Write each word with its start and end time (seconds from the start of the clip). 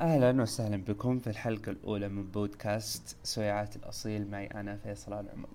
أهلا 0.00 0.42
وسهلا 0.42 0.76
بكم 0.76 1.18
في 1.18 1.30
الحلقة 1.30 1.70
الأولى 1.70 2.08
من 2.08 2.30
بودكاست 2.30 3.16
سويعات 3.22 3.76
الأصيل 3.76 4.30
معي 4.30 4.46
أنا 4.46 4.76
فيصل 4.76 5.12
العمر. 5.12 5.48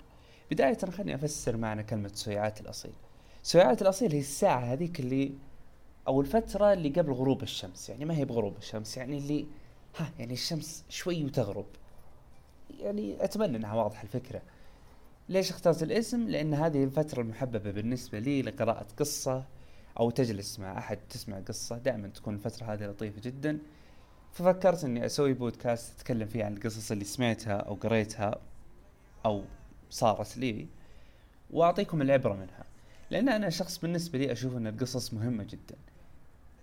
بداية 0.52 0.78
خليني 0.78 1.16
أفسر 1.16 1.58
معنى 1.58 1.83
كلمة 1.83 2.12
سويعات 2.13 2.62
الأصيل. 2.62 2.91
سويعات 3.43 3.81
الأصيل 3.81 4.12
هي 4.12 4.19
الساعة 4.19 4.59
هذيك 4.59 4.99
اللي 4.99 5.31
أو 6.07 6.21
الفترة 6.21 6.73
اللي 6.73 6.89
قبل 6.89 7.12
غروب 7.12 7.43
الشمس، 7.43 7.89
يعني 7.89 8.05
ما 8.05 8.17
هي 8.17 8.25
بغروب 8.25 8.57
الشمس، 8.57 8.97
يعني 8.97 9.17
اللي 9.17 9.46
ها 9.97 10.12
يعني 10.19 10.33
الشمس 10.33 10.83
شوي 10.89 11.26
وتغرب. 11.26 11.65
يعني 12.79 13.23
أتمنى 13.23 13.58
أنها 13.58 13.73
واضحة 13.73 14.03
الفكرة. 14.03 14.42
ليش 15.29 15.49
اخترت 15.51 15.83
الاسم؟ 15.83 16.30
لأن 16.30 16.53
هذه 16.53 16.84
الفترة 16.84 17.21
المحببة 17.21 17.71
بالنسبة 17.71 18.20
لي 18.20 18.41
لقراءة 18.41 18.88
قصة 18.99 19.44
أو 19.99 20.09
تجلس 20.09 20.59
مع 20.59 20.77
أحد 20.77 20.99
تسمع 21.09 21.39
قصة، 21.39 21.77
دائما 21.77 22.08
تكون 22.08 22.34
الفترة 22.34 22.66
هذه 22.66 22.85
لطيفة 22.85 23.21
جدا. 23.21 23.59
ففكرت 24.32 24.84
إني 24.84 25.05
أسوي 25.05 25.34
بودكاست 25.34 25.99
أتكلم 25.99 26.27
فيه 26.27 26.45
عن 26.45 26.53
القصص 26.53 26.91
اللي 26.91 27.05
سمعتها 27.05 27.58
أو 27.58 27.73
قريتها 27.73 28.35
أو 29.26 29.44
صارت 29.89 30.38
لي 30.38 30.67
وأعطيكم 31.52 32.02
العبرة 32.02 32.34
منها. 32.34 32.63
لأن 33.09 33.30
أنا 33.30 33.49
شخص 33.49 33.77
بالنسبة 33.77 34.20
لي 34.20 34.31
أشوف 34.31 34.58
إن 34.58 34.67
القصص 34.67 35.13
مهمة 35.13 35.44
جدا. 35.44 35.75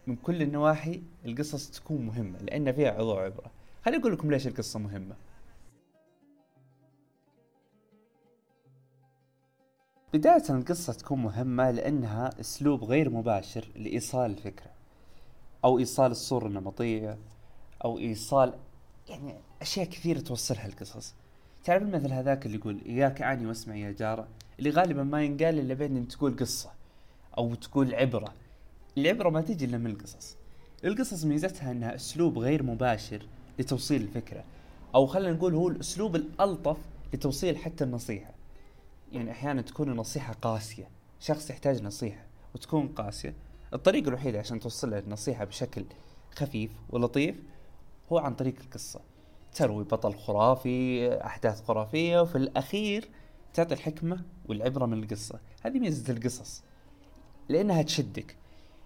من 0.07 0.17
كل 0.17 0.43
النواحي 0.43 1.03
القصص 1.25 1.71
تكون 1.71 2.07
مهمة 2.07 2.39
لأن 2.39 2.73
فيها 2.73 2.91
عظة 2.91 3.21
عبرة. 3.21 3.51
خليني 3.85 4.03
أقول 4.03 4.13
لكم 4.13 4.31
ليش 4.31 4.47
القصة 4.47 4.79
مهمة. 4.79 5.15
بداية 10.13 10.43
القصة 10.51 10.93
تكون 10.93 11.23
مهمة 11.23 11.71
لأنها 11.71 12.41
أسلوب 12.41 12.85
غير 12.85 13.11
مباشر 13.11 13.69
لإيصال 13.77 14.31
الفكرة 14.31 14.71
أو 15.65 15.79
إيصال 15.79 16.11
الصورة 16.11 16.47
النمطية 16.47 17.19
أو 17.85 17.99
إيصال 17.99 18.55
يعني 19.09 19.35
أشياء 19.63 19.87
كثيرة 19.87 20.21
توصلها 20.21 20.67
القصص. 20.67 21.15
تعرف 21.65 21.83
المثل 21.83 22.13
هذاك 22.13 22.47
اللي 22.47 22.57
يقول 22.57 22.81
إياك 22.87 23.23
أعني 23.23 23.47
واسمع 23.47 23.77
يا 23.77 23.93
جارة 23.93 24.29
اللي 24.59 24.71
غالبا 24.71 25.03
ما 25.03 25.25
ينقال 25.25 25.59
إلا 25.59 25.75
بين 25.75 25.97
إن 25.97 26.09
تقول 26.09 26.37
قصة 26.37 26.71
أو 27.39 27.55
تقول 27.55 27.95
عبرة. 27.95 28.35
العبرة 28.99 29.31
ما 29.31 29.41
تجي 29.41 29.65
إلا 29.65 29.79
من 29.79 29.87
القصص. 29.91 30.37
القصص 30.85 31.25
ميزتها 31.25 31.71
إنها 31.71 31.95
أسلوب 31.95 32.39
غير 32.39 32.63
مباشر 32.63 33.27
لتوصيل 33.59 34.03
الفكرة 34.03 34.45
أو 34.95 35.07
خلينا 35.07 35.33
نقول 35.33 35.55
هو 35.55 35.69
الأسلوب 35.69 36.17
الألطف 36.17 36.77
لتوصيل 37.15 37.57
حتى 37.57 37.85
النصيحة. 37.85 38.31
يعني 39.13 39.31
أحيانا 39.31 39.63
تكون 39.63 39.91
النصيحة 39.91 40.33
قاسية 40.33 40.89
شخص 41.21 41.51
يحتاج 41.51 41.83
نصيحة 41.83 42.25
وتكون 42.55 42.89
قاسية. 42.89 43.35
الطريقة 43.75 44.09
الوحيدة 44.09 44.39
عشان 44.39 44.61
توصل 44.61 44.91
له 44.91 44.99
النصيحه 44.99 45.45
بشكل 45.45 45.85
خفيف 46.35 46.71
ولطيف 46.91 47.37
هو 48.13 48.19
عن 48.19 48.35
طريق 48.35 48.55
القصة. 48.65 49.01
تروي 49.55 49.85
بطل 49.85 50.15
خرافي 50.15 51.09
أحداث 51.25 51.65
خرافية 51.65 52.21
وفي 52.21 52.39
الأخير 52.39 53.09
تعطي 53.55 53.75
الحكمة 53.75 54.25
والعبرة 54.49 54.87
من 54.87 55.03
القصة. 55.03 55.41
هذه 55.63 55.79
ميزة 55.79 56.13
القصص 56.13 56.63
لأنها 57.49 57.83
تشدك. 57.83 58.37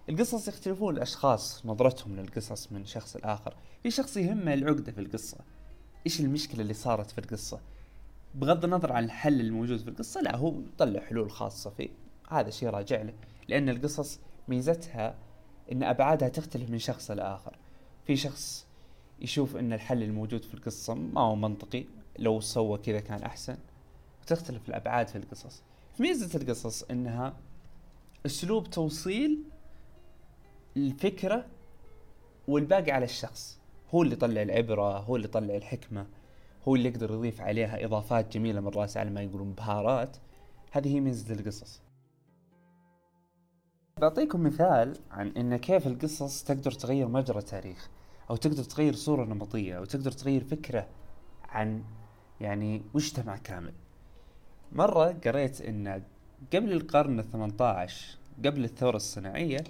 القصص 0.09 0.47
يختلفون 0.47 0.95
الأشخاص 0.95 1.65
نظرتهم 1.65 2.15
للقصص 2.15 2.71
من 2.71 2.85
شخص 2.85 3.17
لآخر. 3.17 3.55
في 3.83 3.91
شخص 3.91 4.17
يهمه 4.17 4.53
العقدة 4.53 4.91
في 4.91 5.01
القصة. 5.01 5.37
إيش 6.05 6.19
المشكلة 6.19 6.61
اللي 6.61 6.73
صارت 6.73 7.11
في 7.11 7.17
القصة؟ 7.17 7.59
بغض 8.35 8.63
النظر 8.63 8.91
عن 8.93 9.03
الحل 9.03 9.41
الموجود 9.41 9.79
في 9.79 9.87
القصة 9.87 10.21
لا 10.21 10.35
هو 10.35 10.53
يطلع 10.59 11.01
حلول 11.01 11.31
خاصة 11.31 11.69
فيه. 11.69 11.89
هذا 12.29 12.49
شيء 12.49 12.69
راجع 12.69 13.01
له 13.01 13.13
لأن 13.47 13.69
القصص 13.69 14.19
ميزتها 14.47 15.15
أن 15.71 15.83
أبعادها 15.83 16.29
تختلف 16.29 16.69
من 16.69 16.79
شخص 16.79 17.11
لآخر. 17.11 17.57
في 18.05 18.15
شخص 18.15 18.67
يشوف 19.23 19.55
إن 19.55 19.73
الحل 19.73 20.03
الموجود 20.03 20.43
في 20.43 20.53
القصة 20.53 20.93
ما 20.93 21.21
هو 21.21 21.35
منطقي 21.35 21.85
لو 22.19 22.39
سوى 22.39 22.77
كذا 22.77 22.99
كان 22.99 23.23
أحسن. 23.23 23.57
وتختلف 24.21 24.69
الأبعاد 24.69 25.07
في 25.07 25.17
القصص. 25.17 25.63
ميزة 25.99 26.39
القصص 26.39 26.83
إنها 26.83 27.33
أسلوب 28.25 28.69
توصيل 28.69 29.43
الفكرة 30.77 31.45
والباقي 32.47 32.91
على 32.91 33.05
الشخص. 33.05 33.59
هو 33.93 34.03
اللي 34.03 34.13
يطلع 34.13 34.41
العبرة 34.41 34.99
هو 34.99 35.15
اللي 35.15 35.27
يطلع 35.27 35.55
الحكمة 35.55 36.07
هو 36.67 36.75
اللي 36.75 36.89
يقدر 36.89 37.11
يضيف 37.11 37.41
عليها 37.41 37.85
إضافات 37.85 38.33
جميلة 38.33 38.61
من 38.61 38.67
رأس 38.67 38.97
على 38.97 39.09
ما 39.09 39.21
يقولون 39.21 39.53
بهارات. 39.53 40.17
هذه 40.71 40.95
هي 40.95 40.99
ميزة 40.99 41.33
القصص. 41.33 41.81
بعطيكم 44.01 44.43
مثال 44.43 44.97
عن 45.11 45.27
إن 45.27 45.57
كيف 45.57 45.87
القصص 45.87 46.43
تقدر 46.43 46.71
تغير 46.71 47.07
مجرى 47.07 47.41
تاريخ 47.41 47.89
أو 48.33 48.37
تقدر 48.37 48.63
تغير 48.63 48.95
صورة 48.95 49.25
نمطية 49.25 49.77
أو 49.77 49.85
تقدر 49.85 50.11
تغير 50.11 50.43
فكرة 50.43 50.87
عن 51.49 51.83
يعني 52.41 52.81
مجتمع 52.93 53.37
كامل. 53.37 53.73
مرة 54.71 55.11
قريت 55.25 55.61
إن 55.61 56.03
قبل 56.53 56.71
القرن 56.71 57.19
الثمانية 57.19 57.55
عشر 57.61 58.17
قبل 58.45 58.63
الثورة 58.63 58.95
الصناعية 58.95 59.63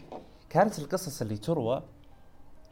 كانت 0.49 0.79
القصص 0.79 1.21
اللي 1.21 1.37
تروى 1.37 1.83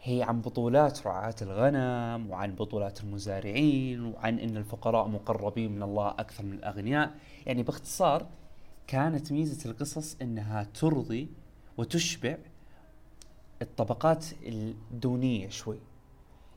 هي 0.01 0.23
عن 0.23 0.41
بطولات 0.41 1.07
رعاة 1.07 1.35
الغنم 1.41 2.29
وعن 2.29 2.55
بطولات 2.55 3.03
المزارعين 3.03 4.05
وعن 4.05 4.39
إن 4.39 4.57
الفقراء 4.57 5.07
مقربين 5.07 5.75
من 5.75 5.83
الله 5.83 6.09
أكثر 6.09 6.45
من 6.45 6.53
الأغنياء. 6.53 7.15
يعني 7.45 7.63
باختصار 7.63 8.27
كانت 8.87 9.31
ميزة 9.31 9.69
القصص 9.69 10.17
إنها 10.21 10.63
ترضي 10.63 11.29
وتشبع 11.77 12.37
الطبقات 13.61 14.25
الدونية 14.43 15.49
شوي. 15.49 15.79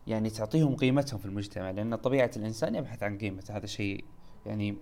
يعني 0.06 0.30
تعطيهم 0.30 0.76
قيمتهم 0.76 1.18
في 1.18 1.26
المجتمع 1.26 1.70
لأن 1.70 1.94
طبيعة 1.94 2.30
الإنسان 2.36 2.74
يبحث 2.74 3.02
عن 3.02 3.18
قيمته 3.18 3.56
هذا 3.56 3.66
شيء 3.66 4.04
يعني 4.46 4.76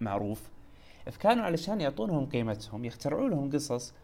معروف. 0.00 0.50
فكانوا 1.10 1.44
علشان 1.44 1.80
يعطونهم 1.80 2.26
قيمتهم 2.26 2.84
يخترعوا 2.84 3.28
لهم 3.28 3.50
قصص 3.50 3.94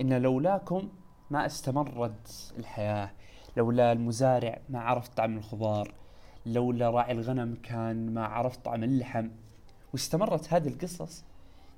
إن 0.00 0.22
لولاكم 0.22 0.88
ما 1.30 1.46
استمرت 1.46 2.52
الحياة 2.58 3.10
لولا 3.56 3.92
المزارع 3.92 4.60
ما 4.68 4.80
عرف 4.80 5.08
طعم 5.08 5.36
الخضار 5.36 5.94
لولا 6.46 6.90
راعي 6.90 7.12
الغنم 7.12 7.54
كان 7.62 8.14
ما 8.14 8.24
عرف 8.26 8.56
طعم 8.56 8.84
اللحم. 8.84 9.28
واستمرت 9.92 10.52
هذه 10.52 10.68
القصص 10.68 11.24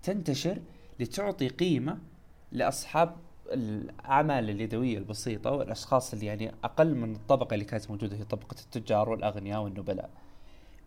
تنتشر 0.03 0.61
لتعطي 1.01 1.49
قيمة 1.49 1.99
لأصحاب 2.53 3.17
الأعمال 3.53 4.51
اليدوية 4.51 4.99
البسيطة 4.99 5.51
والأشخاص 5.51 6.13
اللي 6.13 6.27
يعني 6.27 6.55
أقل 6.65 6.95
من 6.95 7.13
الطبقة 7.15 7.55
اللي 7.55 7.65
كانت 7.65 7.91
موجودة 7.91 8.17
هي 8.17 8.25
طبقة 8.25 8.57
التجار 8.61 9.09
والأغنياء 9.09 9.63
والنبلاء. 9.63 10.11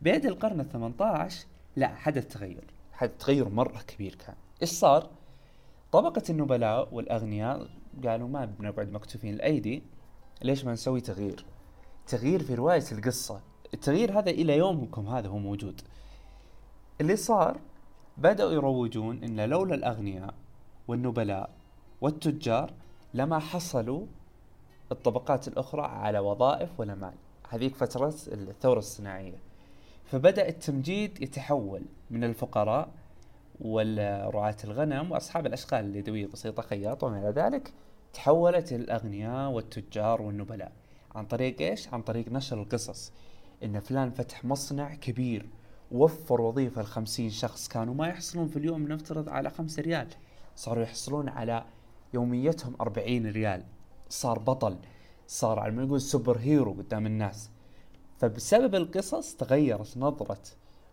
بيد 0.02 0.26
القرن 0.26 0.66
ال18 0.66 1.34
لا 1.76 1.88
حدث 1.88 2.28
تغير، 2.28 2.64
حدث 2.92 3.18
تغير 3.20 3.50
مرة 3.50 3.82
كبير 3.88 4.16
كان. 4.16 4.36
إيش 4.62 4.70
صار؟ 4.70 5.10
طبقة 5.92 6.24
النبلاء 6.30 6.88
والأغنياء 6.92 7.68
قالوا 8.06 8.28
ما 8.28 8.46
بنقعد 8.46 8.92
مكتوفين 8.92 9.34
الأيدي 9.34 9.84
ليش 10.42 10.66
ما 10.66 10.74
نسوي 10.74 11.02
تغيير؟ 11.02 11.46
تغيير 12.08 12.44
في 12.44 12.56
رواية 12.56 12.84
القصة، 12.92 13.42
التغيير 13.74 14.20
هذا 14.20 14.30
إلى 14.30 14.58
يومكم 14.58 15.08
هذا 15.08 15.28
هو 15.28 15.38
موجود. 15.38 15.82
اللي 17.02 17.16
صار 17.16 17.60
بدأوا 18.18 18.52
يروجون 18.52 19.24
إن 19.24 19.50
لولا 19.50 19.76
الأغنياء 19.76 20.34
والنبلاء 20.88 21.59
والتجار 22.02 22.74
لما 23.14 23.40
حصلوا 23.40 24.06
الطبقات 24.92 25.48
الأخرى 25.48 25.82
على 25.82 26.20
وظائف 26.20 26.80
ولا 26.80 26.96
مال. 26.96 27.14
هذيك 27.50 27.76
فترة 27.76 28.14
الثورة 28.28 28.80
الصناعية. 28.80 29.38
فبدأ 30.06 30.48
التمجيد 30.48 31.22
يتحول 31.22 31.82
من 32.12 32.24
الفقراء 32.24 32.90
ورعاة 33.62 34.58
الغنم 34.64 35.12
وأصحاب 35.12 35.46
الأشغال 35.46 35.86
اليدوية 35.86 36.26
البسيطة 36.26 36.62
خياط 36.62 37.04
وما 37.04 37.20
إلى 37.20 37.30
ذلك 37.30 37.74
تحولت 38.14 38.74
الأغنياء 38.74 39.50
والتجار 39.52 40.22
والنبلاء. 40.22 40.72
عن 41.16 41.26
طريق 41.26 41.62
إيش؟ 41.62 41.94
عن 41.94 42.02
طريق 42.02 42.28
نشر 42.32 42.62
القصص. 42.62 43.12
إن 43.64 43.80
فلان 43.80 44.12
فتح 44.12 44.46
مصنع 44.46 44.96
كبير 44.96 45.46
وفر 45.92 46.42
وظيفة 46.42 46.82
لخمسين 46.82 47.30
شخص 47.30 47.68
كانوا 47.68 47.94
ما 47.94 48.08
يحصلون 48.08 48.48
في 48.48 48.58
اليوم 48.58 48.88
نفترض 48.88 49.30
على 49.30 49.50
خمسة 49.50 49.82
ريال. 49.82 50.08
صاروا 50.56 50.84
يحصلون 50.84 51.30
على 51.30 51.64
يوميتهم 52.14 52.76
40 52.82 53.28
ريال. 53.28 53.64
صار 54.10 54.40
بطل 54.40 54.78
صار 55.28 55.60
على 55.60 55.72
ما 55.72 55.84
نقول 55.84 56.02
سوبر 56.02 56.38
هيرو 56.38 56.74
قدام 56.74 57.06
الناس. 57.06 57.50
فبسبب 58.18 58.76
القصص 58.76 59.36
تغيرت 59.36 59.98
نظرة 59.98 60.42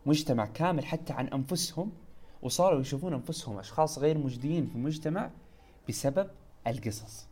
مجتمع 0.07 0.47
كامل 0.47 0.85
حتى 0.85 1.13
عن 1.13 1.29
أنفسهم 1.29 1.93
وصاروا 2.43 2.81
يشوفون 2.81 3.15
أنفسهم 3.15 3.59
أشخاص 3.59 3.99
غير 3.99 4.19
مجديين 4.19 4.67
في 4.67 4.75
المجتمع 4.77 5.31
بسبب 5.89 6.31
القصص. 6.67 7.27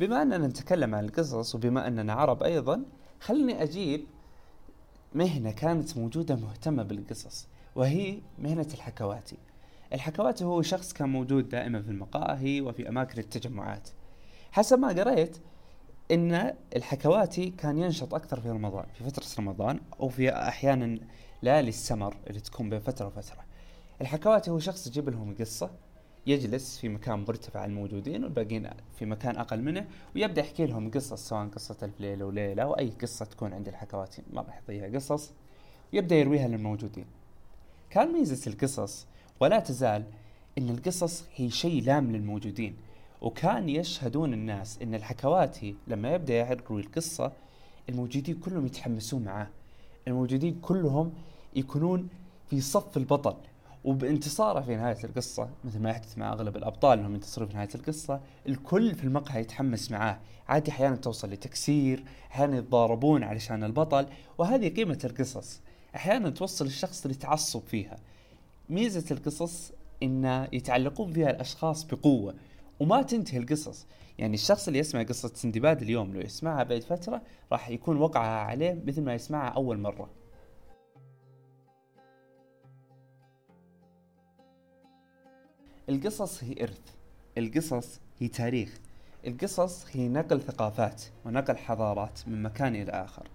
بما 0.00 0.22
أننا 0.22 0.46
نتكلم 0.46 0.94
عن 0.94 1.04
القصص 1.04 1.54
وبما 1.54 1.86
أننا 1.86 2.12
عرب 2.12 2.42
أيضا 2.42 2.84
خلني 3.20 3.62
أجيب 3.62 4.06
مهنة 5.14 5.52
كانت 5.52 5.98
موجودة 5.98 6.36
مهتمة 6.36 6.82
بالقصص 6.82 7.48
وهي 7.74 8.20
مهنة 8.38 8.68
الحكواتي. 8.74 9.36
الحكواتي 9.92 10.44
هو 10.44 10.62
شخص 10.62 10.92
كان 10.92 11.08
موجود 11.08 11.48
دائما 11.48 11.82
في 11.82 11.88
المقاهي 11.88 12.60
وفي 12.60 12.88
أماكن 12.88 13.18
التجمعات. 13.18 13.88
حسب 14.52 14.78
ما 14.78 14.88
قريت 14.88 15.36
إن 16.10 16.54
الحكواتي 16.76 17.50
كان 17.50 17.78
ينشط 17.78 18.14
أكثر 18.14 18.40
في 18.40 18.50
رمضان 18.50 18.86
في 18.94 19.04
فترة 19.04 19.26
رمضان 19.38 19.80
أو 20.00 20.08
في 20.08 20.30
أحيانا 20.30 20.98
ليالي 21.42 21.68
السمر 21.68 22.16
اللي 22.26 22.40
تكون 22.40 22.70
بين 22.70 22.78
فترة 22.78 23.06
وفترة. 23.06 23.44
الحكواتي 24.00 24.50
هو 24.50 24.58
شخص 24.58 24.86
يجيب 24.86 25.08
لهم 25.08 25.34
قصة 25.40 25.70
يجلس 26.26 26.78
في 26.78 26.88
مكان 26.88 27.18
مرتفع 27.18 27.64
الموجودين 27.64 28.24
والباقيين 28.24 28.70
في 28.98 29.06
مكان 29.06 29.36
أقل 29.36 29.62
منه 29.62 29.86
ويبدأ 30.14 30.40
يحكي 30.40 30.66
لهم 30.66 30.90
قصص 30.90 31.28
سواء 31.28 31.48
قصة 31.48 31.76
ألف 31.82 32.00
ليلة 32.00 32.24
وليلة 32.24 32.62
أو 32.62 32.78
أي 32.78 32.90
قصة 32.90 33.24
تكون 33.24 33.52
عند 33.52 33.68
الحكواتي. 33.68 34.22
ما 34.32 34.42
راح 34.42 34.54
يعطيها 34.54 34.98
قصص 34.98 35.32
ويبدا 35.92 36.16
يرويها 36.16 36.48
للموجودين. 36.48 37.06
كان 37.90 38.12
ميزة 38.12 38.50
القصص 38.50 39.06
ولا 39.40 39.60
تزال 39.60 40.04
إن 40.58 40.70
القصص 40.70 41.24
هي 41.34 41.50
شيء 41.50 41.82
لام 41.82 42.12
للموجودين. 42.12 42.76
وكان 43.20 43.68
يشهدون 43.68 44.32
الناس 44.32 44.78
إن 44.82 44.94
الحكواتي 44.94 45.74
لما 45.86 46.14
يبدأ 46.14 46.34
يروي 46.34 46.80
القصة 46.80 47.32
الموجودين 47.88 48.34
كلهم 48.34 48.66
يتحمسون 48.66 49.24
معاه. 49.24 49.48
الموجودين 50.08 50.60
كلهم 50.60 51.12
يكونون 51.56 52.08
في 52.50 52.60
صف 52.60 52.96
البطل. 52.96 53.36
وبانتصاره 53.84 54.60
في 54.60 54.76
نهاية 54.76 55.04
القصة 55.04 55.48
مثل 55.64 55.78
ما 55.78 55.90
يحدث 55.90 56.18
مع 56.18 56.32
أغلب 56.32 56.56
الأبطال 56.56 56.98
إنهم 56.98 57.14
ينتصرون 57.14 57.48
في 57.48 57.54
نهاية 57.54 57.68
القصة 57.74 58.20
الكل 58.48 58.94
في 58.94 59.04
المقهى 59.04 59.40
يتحمس 59.40 59.90
معاه. 59.90 60.18
عادي 60.48 60.70
أحيانا 60.70 60.96
توصل 60.96 61.30
لتكسير 61.30 62.04
أحيانا 62.30 62.56
يتضاربون 62.56 63.22
علشان 63.24 63.64
البطل 63.64 64.06
وهذه 64.38 64.68
قيمة 64.68 64.98
القصص. 65.04 65.60
أحيانا 65.96 66.30
توصل 66.30 66.66
الشخص 66.66 67.06
لتعصب 67.06 67.60
فيها. 67.60 67.96
ميزة 68.70 69.04
القصص 69.10 69.72
إن 70.02 70.48
يتعلقون 70.52 71.12
فيها 71.12 71.30
الأشخاص 71.30 71.84
بقوة 71.84 72.34
وما 72.80 73.02
تنتهي 73.02 73.38
القصص. 73.38 73.86
يعني 74.18 74.34
الشخص 74.34 74.66
اللي 74.66 74.78
يسمع 74.78 75.02
قصة 75.02 75.32
سندباد 75.34 75.82
اليوم 75.82 76.14
لو 76.14 76.20
يسمعها 76.20 76.62
بعد 76.62 76.82
فترة 76.82 77.22
راح 77.52 77.68
يكون 77.68 77.96
وقعها 77.96 78.40
عليه 78.40 78.82
مثل 78.86 79.02
ما 79.02 79.14
يسمعها 79.14 79.48
أول 79.48 79.78
مرة. 79.78 80.10
القصص 85.88 86.44
هي 86.44 86.62
إرث 86.62 86.80
القصص 87.38 88.00
هي 88.18 88.28
تاريخ 88.28 88.78
القصص 89.26 89.86
هي 89.92 90.08
نقل 90.08 90.40
ثقافات 90.40 91.02
ونقل 91.24 91.56
حضارات 91.56 92.20
من 92.26 92.42
مكان 92.42 92.76
إلى 92.76 92.90
آخر. 92.90 93.28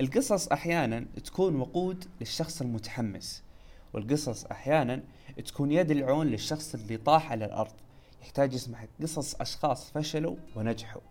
القصص 0.00 0.48
أحيانا 0.48 1.06
تكون 1.24 1.56
وقود 1.56 2.04
للشخص 2.20 2.60
المتحمس. 2.60 3.42
والقصص 3.92 4.44
أحيانا 4.44 5.02
تكون 5.46 5.72
يد 5.72 5.90
العون 5.90 6.26
للشخص 6.26 6.74
اللي 6.74 6.96
طاح 6.96 7.32
على 7.32 7.44
الأرض. 7.44 7.72
يحتاج 8.22 8.54
يسمع 8.54 8.84
قصص 9.02 9.34
أشخاص 9.40 9.90
فشلوا 9.90 10.36
ونجحوا. 10.56 11.02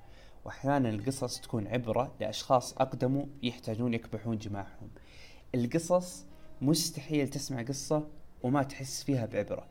وأحيانا 0.46 0.90
القصص 0.90 1.40
تكون 1.40 1.68
عبرة 1.68 2.16
لأشخاص 2.20 2.74
أقدموا 2.74 3.26
يحتاجون 3.44 3.94
يكبحون 3.94 4.38
جماحهم 4.38 4.90
القصص 5.56 6.26
مستحيل 6.62 7.28
تسمع 7.28 7.62
قصة 7.62 8.08
وما 8.44 8.64
تحس 8.64 9.04
فيها 9.04 9.26
بعبرة. 9.26 9.68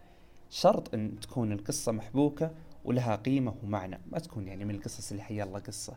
شرط 0.50 0.94
أن 0.94 1.20
تكون 1.20 1.52
القصة 1.52 1.92
محبوكة 1.92 2.50
ولها 2.84 3.16
قيمة 3.16 3.54
ومعنى 3.62 4.00
ما 4.06 4.18
تكون 4.18 4.48
يعني 4.48 4.64
من 4.64 4.74
القصص 4.74 5.10
اللي 5.10 5.22
حي 5.22 5.42
الله 5.42 5.58
قصة. 5.58 5.96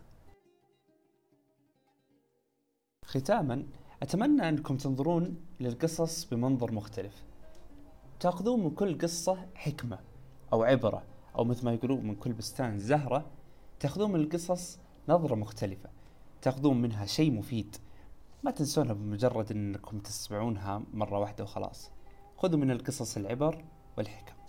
ختاما 3.05 3.65
أتمنى 4.01 4.49
أنكم 4.49 4.77
تنظرون 4.77 5.37
للقصص 5.59 6.25
بمنظر 6.25 6.71
مختلف. 6.71 7.23
تأخذون 8.19 8.63
من 8.63 8.69
كل 8.69 8.97
قصة 8.97 9.45
حكمة 9.55 9.99
أو 10.53 10.63
عبرة 10.63 11.03
أو 11.35 11.43
مثل 11.43 11.65
ما 11.65 11.73
يقولون 11.73 12.07
من 12.07 12.15
كل 12.15 12.33
بستان 12.33 12.79
زهرة. 12.79 13.25
تأخذون 13.79 14.11
من 14.11 14.19
القصص 14.19 14.79
نظرة 15.09 15.35
مختلفة. 15.35 15.89
تأخذون 16.41 16.81
منها 16.81 17.05
شيء 17.05 17.31
مفيد. 17.31 17.75
ما 18.43 18.51
تنسونها 18.51 18.93
بمجرد 18.93 19.51
أنكم 19.51 19.99
تسمعونها 19.99 20.83
مرة 20.93 21.19
واحدة 21.19 21.43
وخلاص. 21.43 21.91
خذوا 22.37 22.59
من 22.59 22.71
القصص 22.71 23.17
العبر 23.17 23.65
والحكم. 23.97 24.40